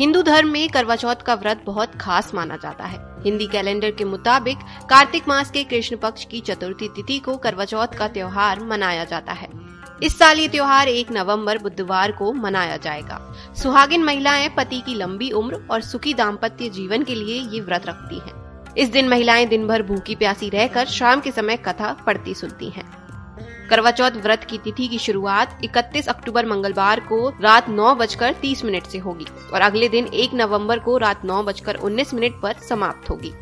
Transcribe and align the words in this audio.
हिंदू 0.00 0.22
धर्म 0.22 0.48
में 0.48 0.68
करवा 0.68 0.96
चौथ 0.96 1.22
का 1.26 1.34
व्रत 1.34 1.62
बहुत 1.66 1.94
खास 1.94 2.34
माना 2.34 2.56
जाता 2.56 2.84
है 2.84 2.98
हिंदी 3.24 3.46
कैलेंडर 3.46 3.90
के 3.90 4.04
मुताबिक 4.04 4.58
कार्तिक 4.90 5.28
मास 5.28 5.50
के 5.50 5.64
कृष्ण 5.64 5.96
पक्ष 5.96 6.24
की 6.24 6.40
चतुर्थी 6.40 6.88
तिथि 6.88 7.18
को 7.18 7.36
करवा 7.36 7.64
चौथ 7.64 7.96
का 7.98 8.08
त्योहार 8.08 8.60
मनाया 8.60 9.04
जाता 9.04 9.32
है 9.32 9.48
इस 10.02 10.18
साल 10.18 10.38
ये 10.38 10.48
त्योहार 10.48 10.88
एक 10.88 11.10
नवंबर 11.12 11.58
बुधवार 11.58 12.12
को 12.12 12.32
मनाया 12.32 12.76
जाएगा 12.76 13.20
सुहागिन 13.56 14.04
महिलाएँ 14.04 14.48
पति 14.48 14.80
की 14.80 14.94
लंबी 14.94 15.30
उम्र 15.30 15.66
और 15.70 15.80
सुखी 15.80 16.14
दाम्पत्य 16.14 16.68
जीवन 16.68 17.02
के 17.02 17.14
लिए 17.14 17.40
ये 17.42 17.60
व्रत 17.60 17.86
रखती 17.86 18.18
हैं। 18.18 18.74
इस 18.74 18.88
दिन 18.88 19.08
महिलाएँ 19.08 19.46
दिन 19.46 19.66
भर 19.66 19.82
भूखी 19.82 20.14
प्यासी 20.14 20.48
रहकर 20.48 20.86
शाम 20.86 21.20
के 21.20 21.32
समय 21.32 21.56
कथा 21.56 21.92
पढ़ती 22.06 22.34
सुनती 22.34 22.70
हैं। 22.70 22.99
करवा 23.70 23.90
चौथ 23.90 24.10
व्रत 24.10 24.44
की 24.44 24.58
तिथि 24.58 24.88
की 24.88 24.98
शुरुआत 24.98 25.58
31 25.64 26.08
अक्टूबर 26.08 26.46
मंगलवार 26.46 27.00
को 27.00 27.28
रात 27.28 27.68
नौ 27.68 27.94
बजकर 27.94 28.32
तीस 28.32 28.64
मिनट 28.64 28.86
ऐसी 28.86 28.98
होगी 28.98 29.26
और 29.54 29.60
अगले 29.60 29.88
दिन 29.88 30.06
एक 30.06 30.30
नवंबर 30.34 30.78
को 30.78 30.98
रात 30.98 31.24
नौ 31.24 31.42
बजकर 31.42 31.74
उन्नीस 31.74 32.14
मिनट 32.14 32.44
आरोप 32.44 32.62
समाप्त 32.62 33.10
होगी। 33.10 33.32